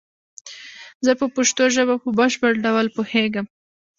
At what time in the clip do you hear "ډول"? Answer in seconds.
2.65-2.87